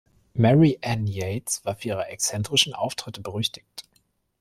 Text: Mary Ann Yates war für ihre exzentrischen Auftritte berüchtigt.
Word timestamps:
Mary 0.33 0.79
Ann 0.83 1.05
Yates 1.05 1.63
war 1.63 1.75
für 1.75 1.89
ihre 1.89 2.07
exzentrischen 2.07 2.73
Auftritte 2.73 3.21
berüchtigt. 3.21 3.83